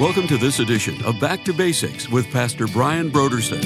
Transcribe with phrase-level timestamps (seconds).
[0.00, 3.60] Welcome to this edition of Back to Basics with Pastor Brian Broderson.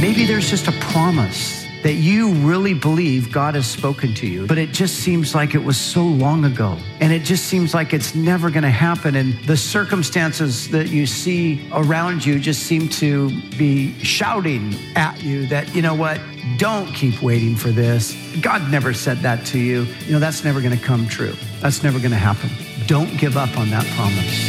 [0.00, 4.56] Maybe there's just a promise that you really believe God has spoken to you, but
[4.56, 6.78] it just seems like it was so long ago.
[7.00, 9.16] And it just seems like it's never going to happen.
[9.16, 15.48] And the circumstances that you see around you just seem to be shouting at you
[15.48, 16.20] that, you know what,
[16.58, 18.14] don't keep waiting for this.
[18.40, 19.82] God never said that to you.
[20.06, 21.34] You know, that's never going to come true.
[21.58, 22.50] That's never going to happen.
[22.88, 24.48] Don't give up on that promise.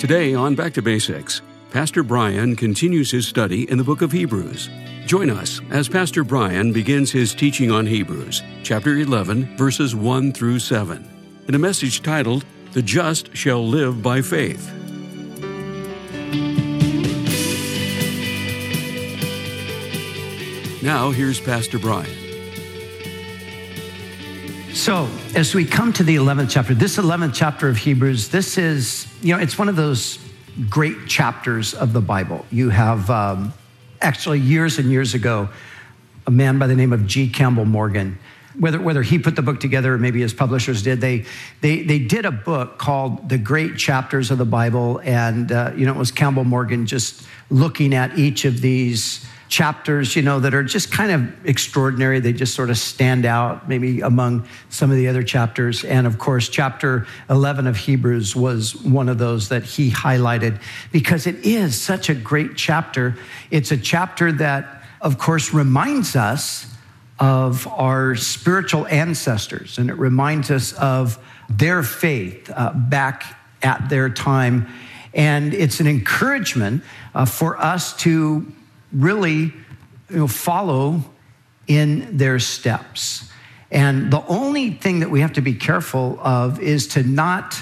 [0.00, 4.68] Today on Back to Basics, Pastor Brian continues his study in the book of Hebrews.
[5.06, 10.58] Join us as Pastor Brian begins his teaching on Hebrews, chapter 11, verses 1 through
[10.58, 11.08] 7,
[11.46, 14.68] in a message titled, The Just Shall Live by Faith.
[20.82, 22.08] Now, here's Pastor Brian.
[24.72, 29.06] So, as we come to the 11th chapter, this 11th chapter of Hebrews, this is,
[29.20, 30.18] you know, it's one of those
[30.70, 32.46] great chapters of the Bible.
[32.50, 33.52] You have, um,
[34.00, 35.50] actually, years and years ago,
[36.26, 37.28] a man by the name of G.
[37.28, 38.18] Campbell Morgan,
[38.58, 41.26] whether, whether he put the book together or maybe his publishers did, they,
[41.60, 44.98] they, they did a book called The Great Chapters of the Bible.
[45.04, 50.14] And, uh, you know, it was Campbell Morgan just looking at each of these chapters,
[50.14, 52.20] you know, that are just kind of extraordinary.
[52.20, 55.84] They just sort of stand out, maybe among some of the other chapters.
[55.84, 60.62] And of course, chapter 11 of Hebrews was one of those that he highlighted
[60.92, 63.16] because it is such a great chapter.
[63.50, 66.72] It's a chapter that, of course, reminds us
[67.18, 71.18] of our spiritual ancestors, and it reminds us of
[71.50, 74.68] their faith uh, back at their time.
[75.12, 76.84] And it's an encouragement
[77.16, 78.46] uh, for us to
[78.92, 79.52] really
[80.10, 81.02] you know, follow
[81.66, 83.30] in their steps.
[83.70, 87.56] And the only thing that we have to be careful of is to not,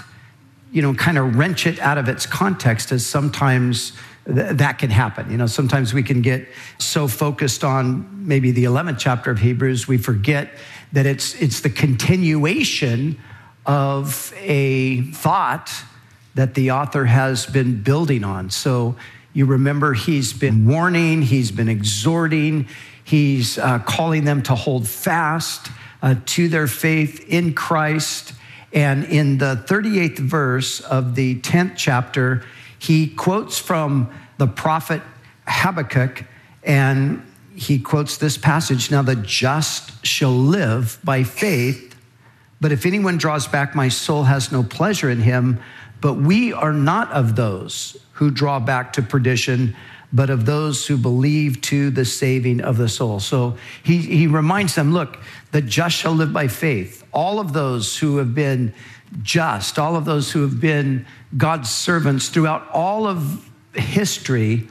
[0.72, 3.92] you know, kind of wrench it out of its context, as sometimes
[4.24, 5.30] th- that can happen.
[5.30, 9.86] You know, sometimes we can get so focused on maybe the 11th chapter of Hebrews,
[9.86, 10.50] we forget
[10.92, 13.18] that it's, it's the continuation
[13.66, 15.70] of a thought
[16.34, 18.48] that the author has been building on.
[18.48, 18.96] So,
[19.38, 22.66] you remember he's been warning, he's been exhorting,
[23.04, 25.70] he's uh, calling them to hold fast
[26.02, 28.32] uh, to their faith in Christ.
[28.72, 32.44] And in the 38th verse of the 10th chapter,
[32.80, 35.02] he quotes from the prophet
[35.46, 36.24] Habakkuk
[36.64, 41.94] and he quotes this passage Now the just shall live by faith,
[42.60, 45.60] but if anyone draws back, my soul has no pleasure in him.
[46.00, 49.74] But we are not of those who draw back to perdition,
[50.12, 53.20] but of those who believe to the saving of the soul.
[53.20, 55.18] So he, he reminds them look,
[55.52, 57.04] the just shall live by faith.
[57.12, 58.72] All of those who have been
[59.22, 64.68] just, all of those who have been God's servants throughout all of history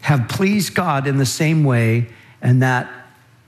[0.00, 2.08] have pleased God in the same way,
[2.40, 2.90] and that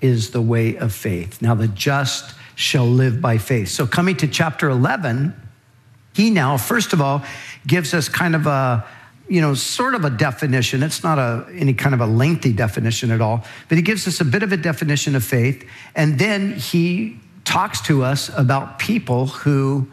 [0.00, 1.40] is the way of faith.
[1.40, 3.68] Now, the just shall live by faith.
[3.68, 5.34] So, coming to chapter 11,
[6.12, 7.22] he now, first of all,
[7.66, 8.84] gives us kind of a
[9.28, 10.82] you know, sort of a definition.
[10.82, 14.20] It's not a, any kind of a lengthy definition at all, but he gives us
[14.20, 15.66] a bit of a definition of faith.
[15.94, 19.88] And then he talks to us about people who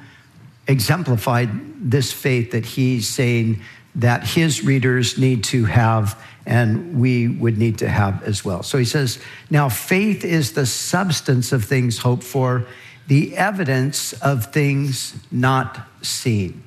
[0.68, 1.50] exemplified
[1.90, 3.62] this faith that he's saying
[3.96, 8.64] that his readers need to have and we would need to have as well.
[8.64, 9.20] So he says,
[9.50, 12.66] Now faith is the substance of things hoped for,
[13.08, 16.64] the evidence of things not seen.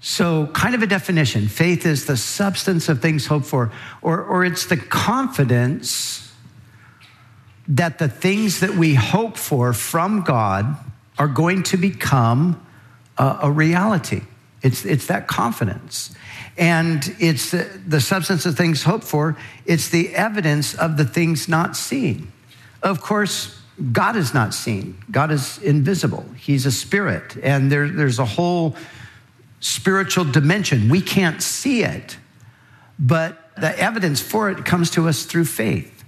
[0.00, 3.72] So, kind of a definition faith is the substance of things hoped for,
[4.02, 6.32] or, or it's the confidence
[7.68, 10.76] that the things that we hope for from God
[11.18, 12.64] are going to become
[13.18, 14.22] a, a reality.
[14.62, 16.14] It's, it's that confidence.
[16.56, 21.48] And it's the, the substance of things hoped for, it's the evidence of the things
[21.48, 22.32] not seen.
[22.82, 23.60] Of course,
[23.92, 26.24] God is not seen, God is invisible.
[26.36, 28.76] He's a spirit, and there, there's a whole
[29.60, 30.88] spiritual dimension.
[30.88, 32.16] We can't see it,
[32.98, 36.04] but the evidence for it comes to us through faith.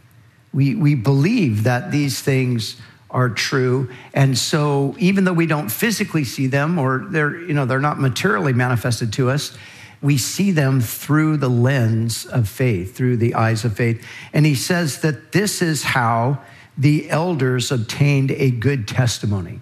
[0.52, 2.76] We, we believe that these things
[3.10, 3.90] are true.
[4.12, 7.98] And so even though we don't physically see them or they're, you know, they're not
[7.98, 9.56] materially manifested to us,
[10.00, 14.04] we see them through the lens of faith, through the eyes of faith.
[14.32, 16.40] And he says that this is how
[16.78, 19.60] the elders obtained a good testimony.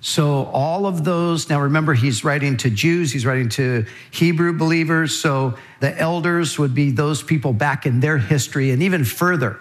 [0.00, 5.14] So, all of those, now remember, he's writing to Jews, he's writing to Hebrew believers.
[5.14, 9.60] So, the elders would be those people back in their history and even further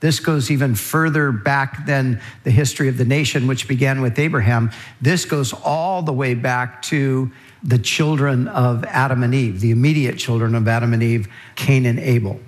[0.00, 4.70] This goes even further back than the history of the nation, which began with Abraham.
[5.00, 7.32] This goes all the way back to
[7.64, 11.98] the children of Adam and Eve, the immediate children of Adam and Eve, Cain and
[11.98, 12.38] Abel.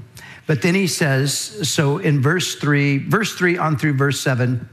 [0.51, 1.33] But then he says,
[1.71, 4.69] so in verse three, verse three on through verse seven,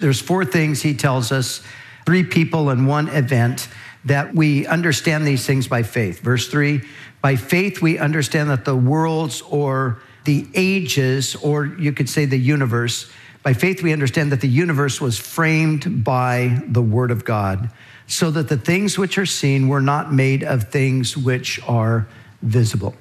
[0.00, 1.62] there's four things he tells us,
[2.04, 3.68] three people and one event
[4.04, 6.20] that we understand these things by faith.
[6.20, 6.82] Verse three,
[7.22, 12.36] by faith we understand that the worlds or the ages, or you could say the
[12.36, 13.10] universe.
[13.42, 17.70] By faith, we understand that the universe was framed by the Word of God,
[18.06, 22.06] so that the things which are seen were not made of things which are
[22.42, 22.94] visible.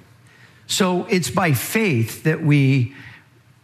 [0.68, 2.94] So it's by faith that we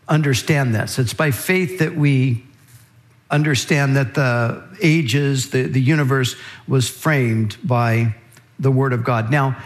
[0.07, 0.97] understand this.
[0.99, 2.43] It's by faith that we
[3.29, 6.35] understand that the ages, the, the universe
[6.67, 8.15] was framed by
[8.59, 9.31] the Word of God.
[9.31, 9.57] Now,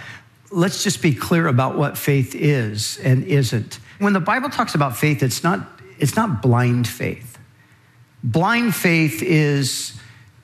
[0.52, 3.80] let's just be clear about what faith is and isn't.
[4.00, 5.68] When the Bible talks about faith, it's not,
[6.00, 7.38] it's not blind faith.
[8.24, 9.97] Blind faith is,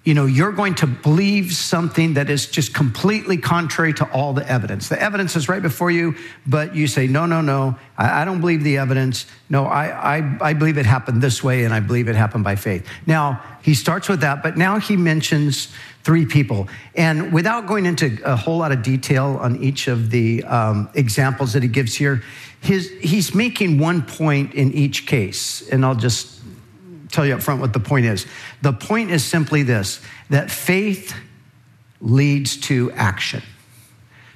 [0.04, 4.46] you know, you're going to believe something that is just completely contrary to all the
[4.50, 4.90] evidence.
[4.90, 6.16] The evidence is right before you,
[6.46, 9.26] but you say, no, no, no, I, I don't believe the evidence.
[9.50, 12.58] No, I, I, I believe it happened this way, and I believe it happened by
[12.58, 12.86] faith.
[13.06, 15.70] Now, he starts with that, but now he mentions
[16.04, 16.68] three people.
[16.96, 21.54] And without going into a whole lot of detail on each of the um, examples
[21.54, 22.24] that he gives here,
[22.60, 26.43] his, he's making one point in each case, and I'll just
[27.14, 28.26] tell you up front what the point is.
[28.62, 31.16] The point is simply this that faith
[32.02, 33.44] leads to action.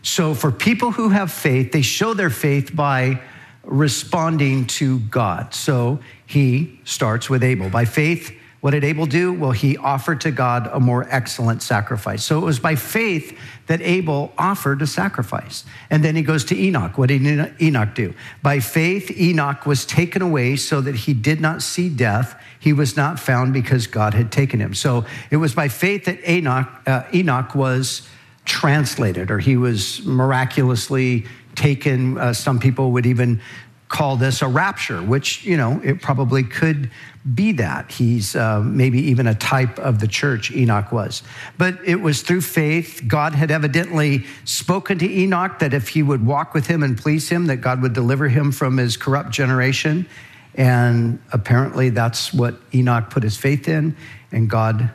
[0.01, 3.21] So, for people who have faith, they show their faith by
[3.63, 5.53] responding to God.
[5.53, 7.69] So, he starts with Abel.
[7.69, 9.33] By faith, what did Abel do?
[9.33, 12.23] Well, he offered to God a more excellent sacrifice.
[12.23, 13.37] So it was by faith
[13.67, 15.63] that Abel offered a sacrifice.
[15.91, 16.97] And then he goes to Enoch.
[16.97, 17.21] What did
[17.61, 18.15] Enoch do?
[18.41, 22.41] By faith, Enoch was taken away so that he did not see death.
[22.59, 24.73] He was not found because God had taken him.
[24.73, 28.07] So it was by faith that Enoch, uh, Enoch was
[28.43, 32.17] translated, or he was miraculously taken.
[32.17, 33.41] Uh, some people would even
[33.89, 36.89] call this a rapture, which, you know, it probably could
[37.33, 37.91] be that.
[37.91, 41.23] He's uh, maybe even a type of the church, Enoch was.
[41.57, 43.03] But it was through faith.
[43.07, 47.29] God had evidently spoken to Enoch that if he would walk with him and please
[47.29, 50.07] him, that God would deliver him from his corrupt generation.
[50.55, 53.95] And apparently that's what Enoch put his faith in,
[54.31, 54.89] and God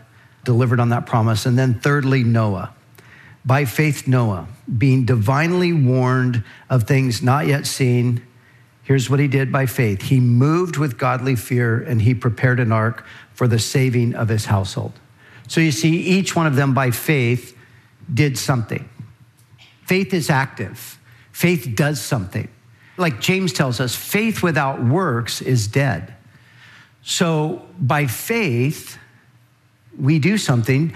[0.45, 1.47] delivered on that promise.
[1.47, 2.75] And then, thirdly, Noah.
[3.45, 4.49] By faith, Noah,
[4.79, 8.23] being divinely warned of things not yet seen
[8.83, 12.73] Here's what he did by faith he moved with godly fear and he prepared an
[12.73, 14.93] ark for the saving of his household.
[15.49, 17.57] So you see, each one of them by faith
[18.13, 18.89] did something.
[19.87, 20.99] Faith is active,
[21.33, 22.49] faith does something.
[22.97, 26.15] Like James tells us, faith without works is dead.
[27.03, 28.99] So by faith,
[29.99, 30.93] we do something.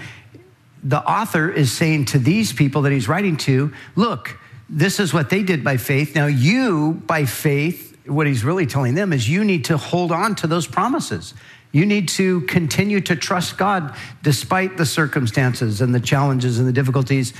[0.83, 5.29] The author is saying to these people that he's writing to, look, this is what
[5.29, 6.15] they did by faith.
[6.15, 10.35] Now, you, by faith, what he's really telling them is you need to hold on
[10.35, 11.33] to those promises.
[11.71, 16.71] You need to continue to trust God despite the circumstances and the challenges and the
[16.71, 17.33] difficulties.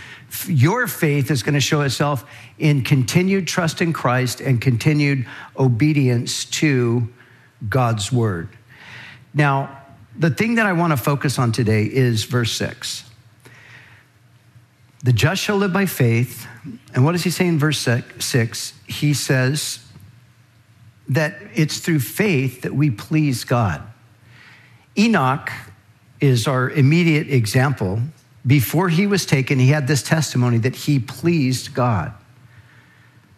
[0.48, 2.26] Your faith is going to show itself
[2.60, 5.26] in continued trust in Christ and continued
[5.58, 7.08] obedience to
[7.70, 8.50] God's word.
[9.34, 9.82] Now,
[10.18, 13.10] the thing that I want to focus on today is verse 6.
[15.04, 16.48] The just shall live by faith.
[16.94, 17.88] And what does he say in verse
[18.20, 18.74] six?
[18.88, 19.80] He says
[21.10, 23.82] that it's through faith that we please God.
[24.98, 25.52] Enoch
[26.20, 28.02] is our immediate example.
[28.46, 32.14] Before he was taken, he had this testimony that he pleased God.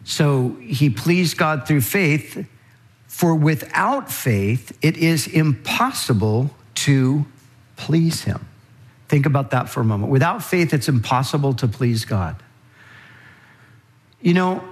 [0.04, 2.46] So he pleased God through faith,
[3.06, 7.26] for without faith, it is impossible to
[7.76, 8.46] please him.
[9.08, 10.10] Think about that for a moment.
[10.10, 12.42] Without faith, it's impossible to please God.
[14.22, 14.62] You know,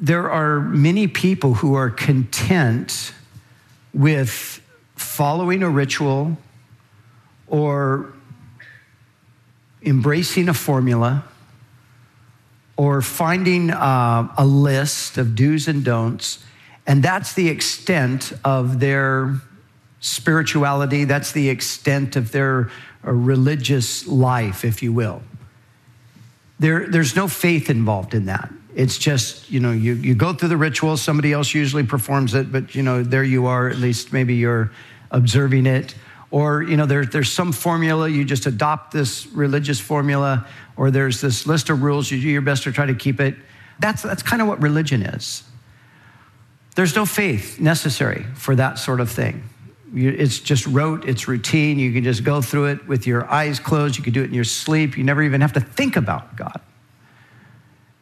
[0.00, 3.14] there are many people who are content
[3.94, 4.60] with
[4.96, 6.36] following a ritual
[7.46, 8.12] or
[9.82, 11.24] embracing a formula
[12.76, 16.44] or finding uh, a list of do's and don'ts,
[16.86, 19.40] and that's the extent of their
[20.00, 22.70] spirituality, that's the extent of their
[23.02, 25.22] religious life, if you will.
[26.60, 28.52] There, there's no faith involved in that.
[28.74, 32.52] It's just, you know, you, you go through the ritual, somebody else usually performs it,
[32.52, 34.70] but, you know, there you are, at least maybe you're
[35.10, 35.94] observing it.
[36.30, 41.20] Or, you know, there, there's some formula, you just adopt this religious formula, or there's
[41.20, 43.34] this list of rules, you do your best to try to keep it.
[43.80, 45.42] That's, that's kind of what religion is.
[46.76, 49.48] There's no faith necessary for that sort of thing.
[49.92, 51.78] It's just rote, it's routine.
[51.78, 53.96] You can just go through it with your eyes closed.
[53.96, 54.96] You can do it in your sleep.
[54.96, 56.60] You never even have to think about God.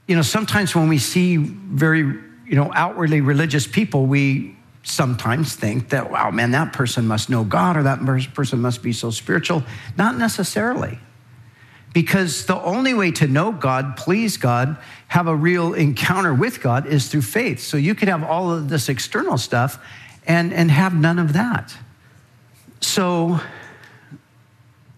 [0.07, 5.91] You know, sometimes when we see very, you know, outwardly religious people, we sometimes think
[5.91, 8.01] that, wow, man, that person must know God or that
[8.35, 9.63] person must be so spiritual.
[9.97, 10.99] Not necessarily.
[11.95, 14.77] Because the only way to know God, please God,
[15.09, 17.61] have a real encounter with God is through faith.
[17.61, 19.79] So you could have all of this external stuff
[20.29, 21.75] and, and have none of that.
[22.81, 23.41] So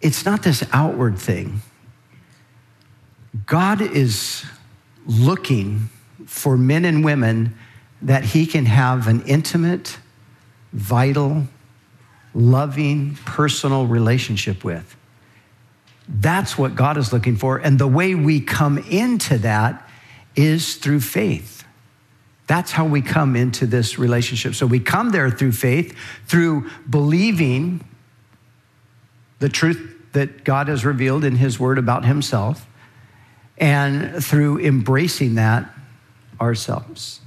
[0.02, 1.60] it's not this outward thing.
[3.46, 4.44] God is
[5.06, 5.88] looking
[6.26, 7.56] for men and women
[8.02, 9.99] that he can have an intimate,
[10.72, 11.46] vital,
[12.34, 14.96] loving, personal relationship with.
[16.08, 17.58] That's what God is looking for.
[17.58, 19.88] And the way we come into that
[20.34, 21.59] is through faith.
[22.50, 24.57] That's how we come into this relationship.
[24.57, 27.87] So we come there through faith, through believing
[29.38, 29.78] the truth
[30.14, 32.66] that God has revealed in His Word about Himself,
[33.57, 35.73] and through embracing that
[36.40, 37.21] ourselves.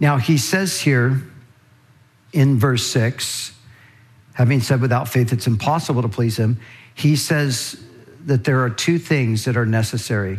[0.00, 1.22] Now, He says here
[2.32, 3.52] in verse 6,
[4.32, 6.58] having said without faith it's impossible to please Him,
[6.94, 7.84] He says
[8.24, 10.38] that there are two things that are necessary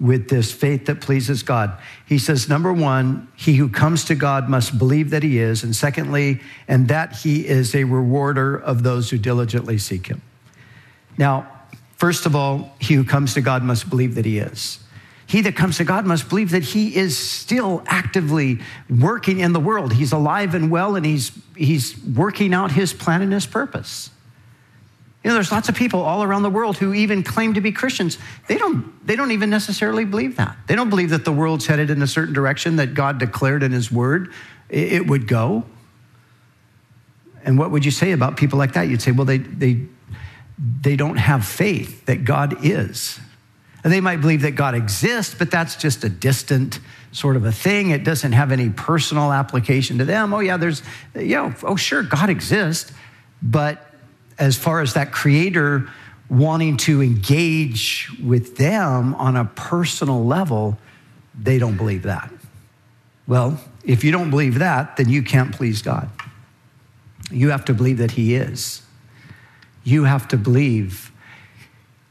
[0.00, 1.78] with this faith that pleases God.
[2.06, 5.62] He says, number one, he who comes to God must believe that he is.
[5.62, 10.22] And secondly, and that he is a rewarder of those who diligently seek him.
[11.18, 11.46] Now,
[11.96, 14.78] first of all, he who comes to God must believe that he is.
[15.26, 19.60] He that comes to God must believe that he is still actively working in the
[19.60, 19.92] world.
[19.92, 24.10] He's alive and well, and he's, he's working out his plan and his purpose.
[25.22, 27.72] You know, there's lots of people all around the world who even claim to be
[27.72, 28.16] Christians.
[28.48, 30.56] They don't, they don't even necessarily believe that.
[30.66, 33.72] They don't believe that the world's headed in a certain direction that God declared in
[33.72, 34.32] His Word
[34.70, 35.64] it would go.
[37.44, 38.82] And what would you say about people like that?
[38.82, 39.82] You'd say, well, they, they,
[40.58, 43.18] they don't have faith that God is.
[43.82, 46.80] And they might believe that God exists, but that's just a distant
[47.12, 47.90] sort of a thing.
[47.90, 50.34] It doesn't have any personal application to them.
[50.34, 50.82] Oh, yeah, there's,
[51.14, 52.92] you know, oh, sure, God exists,
[53.42, 53.89] but
[54.40, 55.88] as far as that creator
[56.30, 60.78] wanting to engage with them on a personal level,
[61.38, 62.32] they don't believe that.
[63.26, 66.08] Well, if you don't believe that, then you can't please God.
[67.30, 68.82] You have to believe that He is.
[69.84, 71.12] You have to believe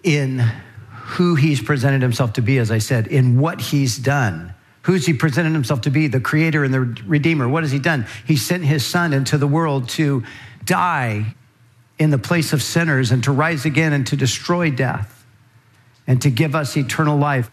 [0.03, 0.39] in
[0.91, 4.53] who He's presented Himself to be, as I said, in what He's done.
[4.83, 6.07] Who's He presented Himself to be?
[6.07, 7.50] The Creator and the Redeemer.
[7.50, 8.05] What has He done?
[8.25, 10.24] He sent His Son into the world to
[10.63, 11.36] die
[12.00, 15.25] in the place of sinners and to rise again and to destroy death
[16.08, 17.51] and to give us eternal life.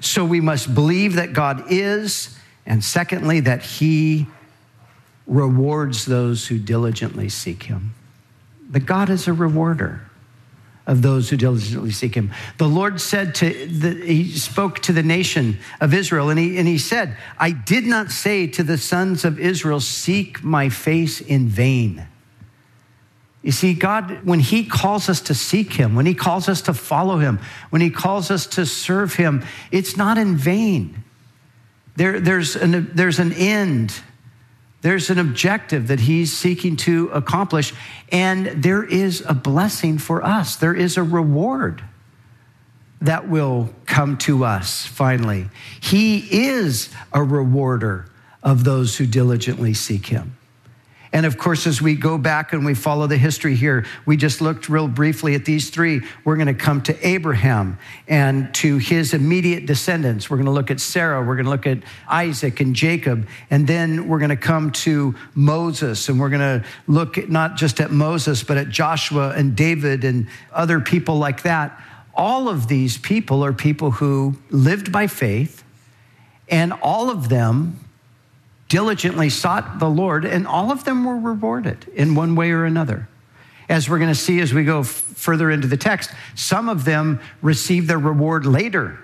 [0.00, 4.26] So we must believe that God is, and secondly, that He
[5.26, 7.94] rewards those who diligently seek Him.
[8.70, 10.00] That God is a rewarder
[10.86, 12.32] of those who diligently seek him.
[12.58, 16.66] The Lord said to, the, he spoke to the nation of Israel and he, and
[16.66, 21.46] he said, I did not say to the sons of Israel, seek my face in
[21.46, 22.06] vain.
[23.42, 26.74] You see, God, when He calls us to seek Him, when He calls us to
[26.74, 31.02] follow Him, when He calls us to serve Him, it's not in vain.
[31.96, 33.94] There, there's, an, there's an end,
[34.80, 37.74] there's an objective that He's seeking to accomplish,
[38.10, 41.82] and there is a blessing for us, there is a reward
[43.00, 45.48] that will come to us finally.
[45.80, 48.06] He is a rewarder
[48.44, 50.36] of those who diligently seek Him.
[51.12, 54.40] And of course, as we go back and we follow the history here, we just
[54.40, 56.00] looked real briefly at these three.
[56.24, 57.78] We're going to come to Abraham
[58.08, 60.30] and to his immediate descendants.
[60.30, 61.20] We're going to look at Sarah.
[61.20, 61.78] We're going to look at
[62.08, 63.28] Isaac and Jacob.
[63.50, 66.08] And then we're going to come to Moses.
[66.08, 70.04] And we're going to look at not just at Moses, but at Joshua and David
[70.04, 71.78] and other people like that.
[72.14, 75.64] All of these people are people who lived by faith,
[76.48, 77.78] and all of them
[78.72, 83.06] diligently sought the Lord, and all of them were rewarded in one way or another.
[83.68, 86.86] As we're going to see as we go f- further into the text, some of
[86.86, 88.98] them receive their reward later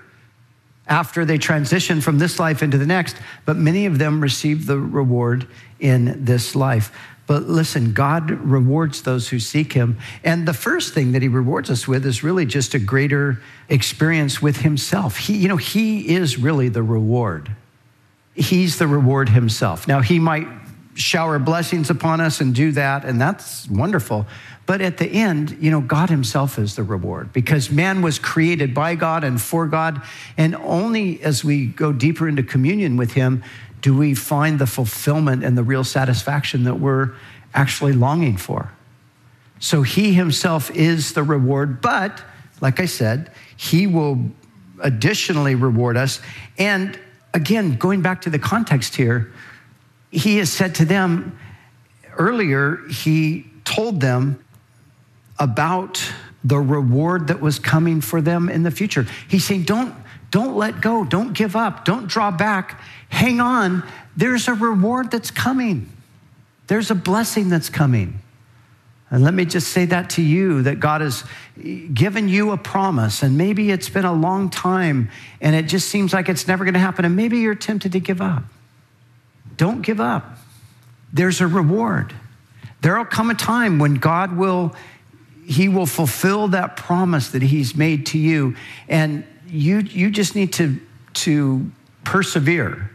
[0.87, 4.79] after they transition from this life into the next, but many of them receive the
[4.79, 5.47] reward
[5.79, 6.91] in this life.
[7.27, 9.99] But listen, God rewards those who seek Him.
[10.23, 14.41] And the first thing that He rewards us with is really just a greater experience
[14.41, 15.17] with Himself.
[15.17, 17.55] He, you know, He is really the reward
[18.33, 19.87] he's the reward himself.
[19.87, 20.47] Now, he might
[20.95, 24.27] shower blessings upon us and do that, and that's wonderful.
[24.65, 28.73] But at the end, you know, God himself is the reward because man was created
[28.73, 30.01] by God and for God.
[30.37, 33.43] And only as we go deeper into communion with him
[33.81, 37.13] do we find the fulfillment and the real satisfaction that we're
[37.53, 38.71] actually longing for?
[39.59, 42.21] So he himself is the reward, but
[42.61, 44.31] like I said, he will
[44.81, 46.21] additionally reward us.
[46.57, 46.99] And
[47.33, 49.31] again, going back to the context here,
[50.11, 51.37] he has said to them
[52.17, 54.43] earlier, he told them
[55.37, 56.03] about
[56.43, 59.05] the reward that was coming for them in the future.
[59.27, 59.93] He's saying, don't,
[60.31, 63.83] don't let go, don't give up, don't draw back, hang on.
[64.15, 65.89] There's a reward that's coming,
[66.67, 68.19] there's a blessing that's coming.
[69.11, 71.23] And let me just say that to you that God has
[71.93, 75.09] given you a promise, and maybe it's been a long time
[75.41, 77.99] and it just seems like it's never going to happen, and maybe you're tempted to
[77.99, 78.43] give up.
[79.57, 80.37] Don't give up.
[81.11, 82.13] There's a reward.
[82.81, 84.75] There will come a time when God will
[85.45, 88.55] he will fulfill that promise that he's made to you
[88.87, 90.79] and you you just need to
[91.15, 91.71] to
[92.03, 92.91] persevere.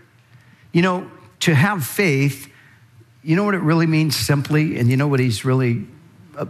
[0.73, 2.49] You know, to have faith,
[3.23, 5.87] you know what it really means simply and you know what he's really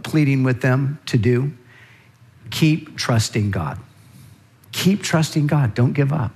[0.03, 1.53] pleading with them to do?
[2.51, 3.79] Keep trusting God.
[4.71, 5.73] Keep trusting God.
[5.73, 6.31] Don't give up.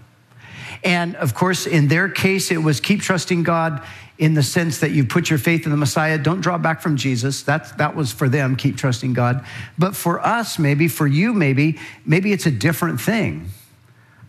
[0.84, 3.84] And of course, in their case, it was keep trusting God
[4.18, 6.18] in the sense that you put your faith in the Messiah.
[6.18, 7.41] Don't draw back from Jesus.
[7.41, 9.46] That's, that was for them, keep trusting God.
[9.77, 13.50] But for us, maybe, for you, maybe, maybe it's a different thing.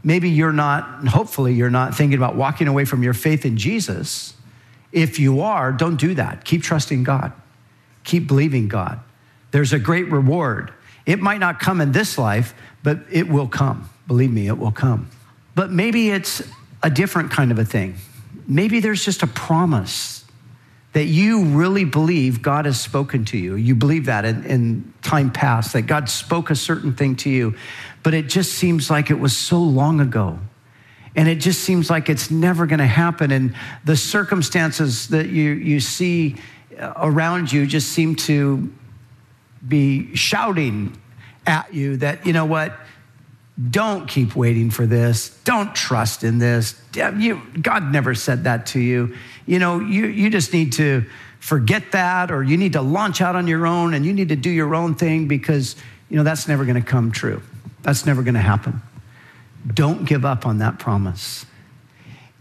[0.02, 4.34] Maybe you're not, hopefully, you're not thinking about walking away from your faith in Jesus.
[4.92, 6.44] If you are, don't do that.
[6.44, 7.32] Keep trusting God.
[8.04, 9.00] Keep believing God.
[9.50, 10.72] There's a great reward.
[11.06, 13.88] It might not come in this life, but it will come.
[14.06, 15.10] Believe me, it will come.
[15.54, 16.42] But maybe it's
[16.82, 17.96] a different kind of a thing.
[18.46, 20.24] Maybe there's just a promise
[20.92, 23.54] that you really believe God has spoken to you.
[23.54, 27.54] You believe that in, in, time past, that God spoke a certain thing to you,
[28.02, 30.38] but it just seems like it was so long ago.
[31.16, 33.30] And it just seems like it's never going to happen.
[33.30, 36.36] And the circumstances that you, you see
[36.96, 38.72] around you just seem to
[39.66, 40.96] be shouting
[41.46, 42.78] at you that, you know what,
[43.70, 45.30] don't keep waiting for this.
[45.44, 46.80] Don't trust in this.
[46.94, 49.14] You, God never said that to you.
[49.46, 51.04] You know, you, you just need to
[51.40, 54.36] forget that, or you need to launch out on your own and you need to
[54.36, 55.76] do your own thing because,
[56.08, 57.42] you know, that's never going to come true.
[57.82, 58.80] That's never going to happen.
[59.66, 61.44] Don't give up on that promise.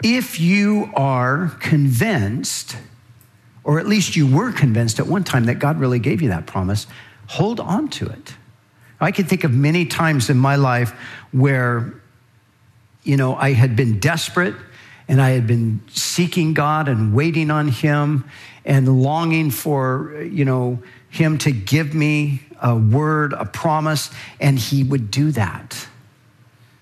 [0.02, 2.78] If you are convinced,
[3.66, 6.46] or at least you were convinced at one time that God really gave you that
[6.46, 6.88] promise,
[7.30, 8.34] hold on to it.
[9.00, 10.94] I can think of many times in my life
[11.32, 11.94] where,
[13.04, 14.56] you know, I had been desperate
[15.08, 18.28] and I had been seeking God and waiting on Him
[18.66, 20.80] and longing for, you know,
[21.12, 24.10] Him to give me a word, a promise,
[24.42, 25.88] and He would do that.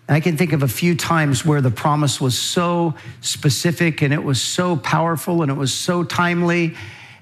[0.07, 4.23] I can think of a few times where the promise was so specific and it
[4.23, 6.75] was so powerful and it was so timely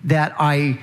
[0.04, 0.78] that I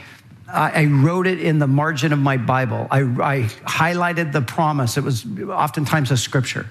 [0.53, 2.87] I wrote it in the margin of my Bible.
[2.91, 4.99] I, I, highlighted the promise.
[4.99, 6.71] It was oftentimes a scripture.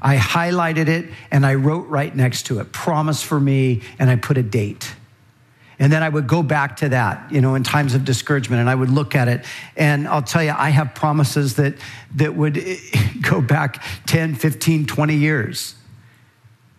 [0.00, 4.16] I highlighted it and I wrote right next to it, promise for me, and I
[4.16, 4.94] put a date.
[5.78, 8.68] And then I would go back to that, you know, in times of discouragement, and
[8.68, 9.44] I would look at it.
[9.76, 11.74] And I'll tell you, I have promises that,
[12.16, 12.60] that would
[13.20, 15.74] go back 10, 15, 20 years.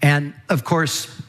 [0.02, 1.22] And of course,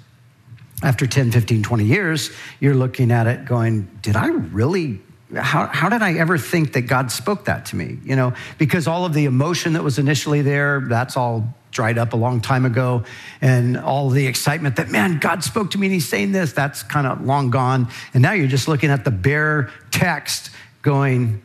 [0.83, 5.01] after 10, 15, 20 years, you're looking at it going, did I really
[5.37, 7.99] how, how did I ever think that God spoke that to me?
[8.05, 12.13] You know, because all of the emotion that was initially there, that's all dried up
[12.13, 13.05] a long time ago.
[13.41, 16.83] And all the excitement that, man, God spoke to me and he's saying this, that's
[16.83, 17.89] kind of long gone.
[18.13, 20.51] And now you're just looking at the bare text
[20.83, 21.43] going,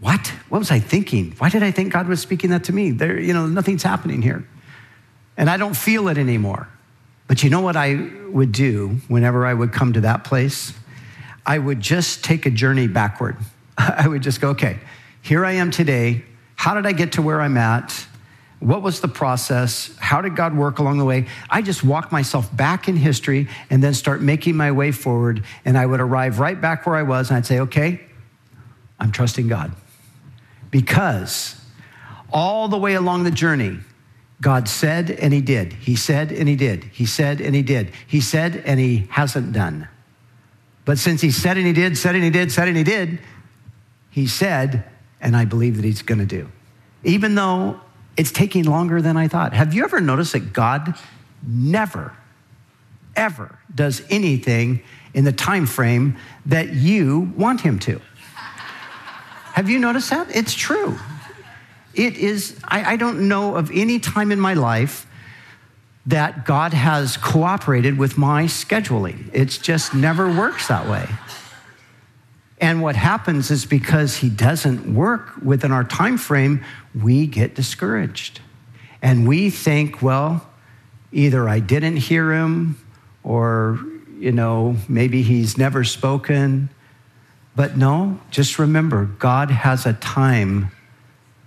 [0.00, 0.28] what?
[0.48, 1.34] What was I thinking?
[1.38, 2.90] Why did I think God was speaking that to me?
[2.90, 4.46] There, you know, nothing's happening here.
[5.36, 6.68] And I don't feel it anymore.
[7.28, 10.72] But you know what I would do whenever I would come to that place?
[11.48, 13.38] I would just take a journey backward.
[13.78, 14.78] I would just go, okay,
[15.22, 16.22] here I am today.
[16.56, 18.06] How did I get to where I'm at?
[18.60, 19.96] What was the process?
[19.98, 21.26] How did God work along the way?
[21.48, 25.42] I just walk myself back in history and then start making my way forward.
[25.64, 28.00] And I would arrive right back where I was and I'd say, okay,
[29.00, 29.72] I'm trusting God.
[30.70, 31.58] Because
[32.30, 33.78] all the way along the journey,
[34.42, 35.72] God said and He did.
[35.72, 36.84] He said and He did.
[36.84, 37.92] He said and He did.
[38.06, 39.88] He said and He hasn't done.
[40.88, 43.18] But since he said and he did, said and he did, said and he did,
[44.08, 44.84] he said,
[45.20, 46.50] and I believe that he's going to do.
[47.04, 47.78] Even though
[48.16, 49.52] it's taking longer than I thought.
[49.52, 50.94] Have you ever noticed that God
[51.46, 52.14] never,
[53.14, 58.00] ever does anything in the time frame that you want him to?
[59.52, 60.34] Have you noticed that?
[60.34, 60.98] It's true.
[61.92, 65.06] It is, I, I don't know of any time in my life
[66.08, 69.28] that God has cooperated with my scheduling.
[69.34, 71.06] It just never works that way.
[72.60, 76.64] And what happens is because he doesn't work within our time frame,
[76.98, 78.40] we get discouraged.
[79.02, 80.48] And we think, well,
[81.12, 82.82] either I didn't hear him
[83.22, 83.78] or,
[84.18, 86.70] you know, maybe he's never spoken.
[87.54, 90.70] But no, just remember, God has a time,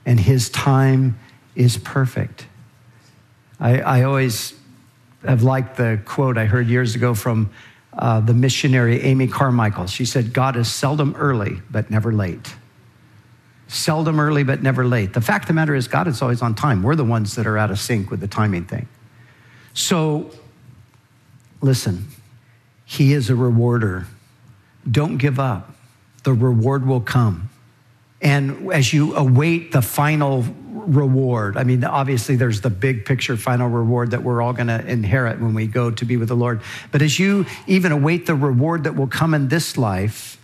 [0.06, 1.18] and his time
[1.56, 2.46] is perfect.
[3.62, 4.56] I, I always
[5.24, 7.52] have liked the quote I heard years ago from
[7.94, 9.86] uh, the missionary Amy Carmichael.
[9.86, 12.56] She said, God is seldom early, but never late.
[13.68, 15.14] Seldom early, but never late.
[15.14, 16.82] The fact of the matter is, God is always on time.
[16.82, 18.88] We're the ones that are out of sync with the timing thing.
[19.74, 20.32] So,
[21.62, 22.08] listen,
[22.84, 24.08] He is a rewarder.
[24.90, 25.76] Don't give up,
[26.24, 27.50] the reward will come.
[28.22, 30.46] And as you await the final
[30.88, 31.58] reward.
[31.58, 35.40] I mean, obviously, there's the big picture final reward that we're all going to inherit
[35.40, 36.62] when we go to be with the Lord.
[36.92, 40.38] But as you even await the reward that will come in this life,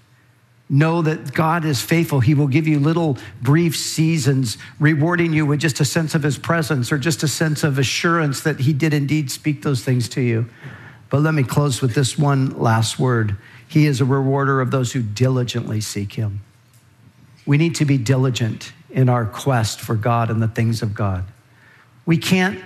[0.69, 2.19] know that God is faithful.
[2.19, 6.38] He will give you little brief seasons, rewarding you with just a sense of His
[6.38, 10.21] presence or just a sense of assurance that He did indeed speak those things to
[10.21, 10.50] you.
[11.10, 14.91] But let me close with this one last word He is a rewarder of those
[14.91, 16.41] who diligently seek Him.
[17.45, 21.26] We need to be diligent in our quest for God and the things of God.
[22.06, 22.60] We can't,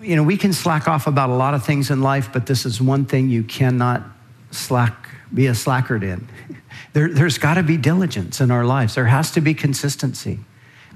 [0.00, 2.64] you know, we can slack off about a lot of things in life, but this
[2.64, 4.02] is one thing you cannot
[4.50, 6.28] slack, be a slackard in.
[6.92, 10.38] There, there's got to be diligence in our lives, there has to be consistency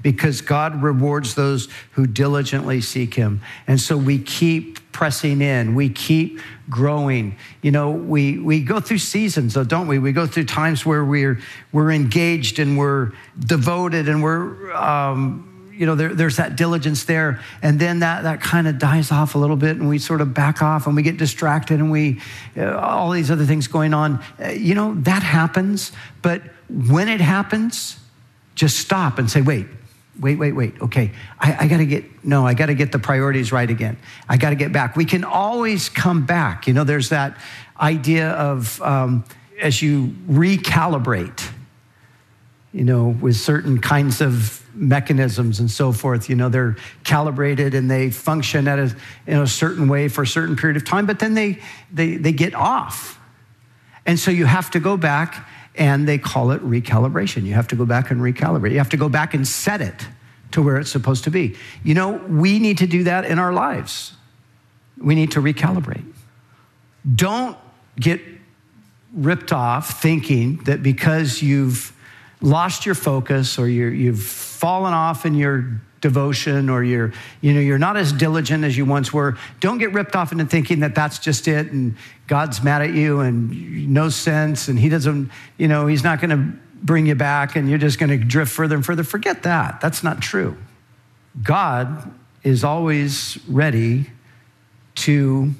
[0.01, 3.41] because God rewards those who diligently seek Him.
[3.67, 7.37] And so we keep pressing in, we keep growing.
[7.61, 9.97] You know, we, we go through seasons, though, don't we?
[9.97, 11.39] We go through times where we're,
[11.71, 17.39] we're engaged and we're devoted and we're, um, you know, there, there's that diligence there.
[17.61, 20.33] And then that, that kind of dies off a little bit and we sort of
[20.33, 22.19] back off and we get distracted and we,
[22.57, 24.21] uh, all these other things going on.
[24.43, 25.93] Uh, you know, that happens.
[26.21, 27.97] But when it happens,
[28.55, 29.65] just stop and say, wait,
[30.19, 30.81] wait, wait, wait.
[30.81, 33.97] Okay, I, I got to get, no, I got to get the priorities right again.
[34.27, 34.95] I got to get back.
[34.95, 36.67] We can always come back.
[36.67, 37.37] You know, there's that
[37.79, 39.23] idea of um,
[39.61, 41.49] as you recalibrate,
[42.73, 47.89] you know, with certain kinds of mechanisms and so forth, you know, they're calibrated and
[47.89, 48.95] they function at a,
[49.27, 51.59] in a certain way for a certain period of time, but then they,
[51.91, 53.19] they, they get off.
[54.05, 55.47] And so you have to go back
[55.79, 57.43] and they call it recalibration.
[57.43, 58.71] You have to go back and recalibrate.
[58.71, 60.07] You have to go back and set it
[60.51, 61.55] to where it's supposed to be.
[61.83, 64.13] You know, we need to do that in our lives.
[64.97, 66.05] We need to recalibrate.
[67.15, 67.57] Don't
[67.97, 68.21] get
[69.13, 71.93] ripped off thinking that because you've
[72.41, 77.59] lost your focus or you have fallen off in your devotion or you're you know
[77.59, 80.95] you're not as diligent as you once were don't get ripped off into thinking that
[80.95, 85.67] that's just it and god's mad at you and no sense and he doesn't you
[85.67, 88.75] know he's not going to bring you back and you're just going to drift further
[88.75, 89.03] and further.
[89.03, 89.81] Forget that.
[89.81, 90.57] That's not true.
[91.41, 92.11] God
[92.43, 94.09] is always ready
[94.95, 95.53] to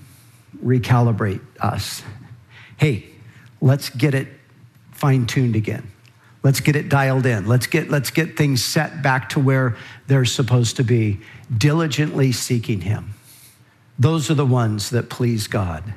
[0.64, 2.04] recalibrate us.
[2.78, 3.06] Hey
[3.62, 4.28] let's get it
[4.92, 5.92] fine-tuned again
[6.42, 7.48] Let's get it dialed in.
[7.48, 9.76] Let's get, let's get things set back to where
[10.08, 11.20] they're supposed to be.
[11.56, 13.14] Diligently seeking Him.
[13.98, 15.94] Those are the ones that please God,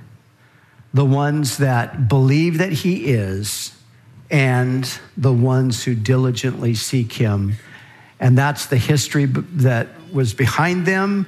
[0.92, 3.76] the ones that believe that He is,
[4.30, 7.54] and the ones who diligently seek Him.
[8.18, 11.26] And that's the history that was behind them.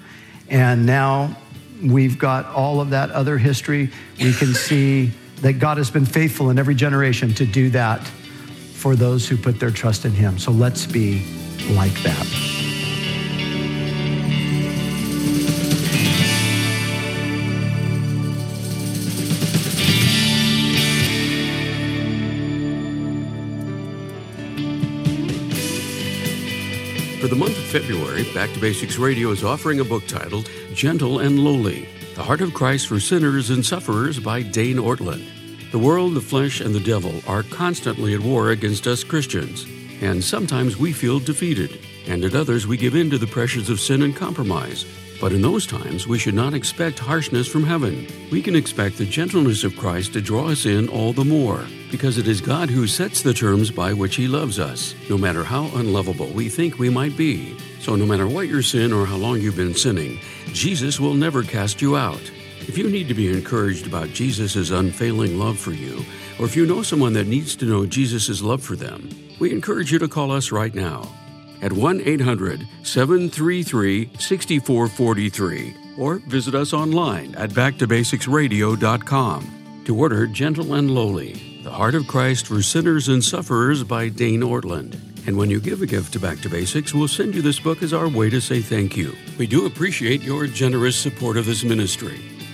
[0.48, 1.36] And now
[1.80, 3.90] we've got all of that other history.
[4.18, 8.10] We can see that God has been faithful in every generation to do that
[8.84, 10.38] for those who put their trust in Him.
[10.38, 11.24] So let's be
[11.70, 12.26] like that.
[27.22, 31.20] For the month of February, Back to Basics Radio is offering a book titled Gentle
[31.20, 35.43] and Lowly The Heart of Christ for Sinners and Sufferers by Dane Ortlund.
[35.74, 39.66] The world, the flesh, and the devil are constantly at war against us Christians,
[40.00, 43.80] and sometimes we feel defeated, and at others we give in to the pressures of
[43.80, 44.86] sin and compromise.
[45.20, 48.06] But in those times, we should not expect harshness from heaven.
[48.30, 52.18] We can expect the gentleness of Christ to draw us in all the more, because
[52.18, 55.64] it is God who sets the terms by which He loves us, no matter how
[55.74, 57.58] unlovable we think we might be.
[57.80, 60.20] So, no matter what your sin or how long you've been sinning,
[60.52, 62.30] Jesus will never cast you out.
[62.66, 66.02] If you need to be encouraged about Jesus' unfailing love for you,
[66.38, 69.92] or if you know someone that needs to know Jesus' love for them, we encourage
[69.92, 71.06] you to call us right now
[71.60, 80.90] at 1 800 733 6443 or visit us online at backtobasicsradio.com to order Gentle and
[80.90, 84.98] Lowly, The Heart of Christ for Sinners and Sufferers by Dane Ortlund.
[85.26, 87.82] And when you give a gift to Back to Basics, we'll send you this book
[87.82, 89.14] as our way to say thank you.
[89.38, 92.33] We do appreciate your generous support of this ministry.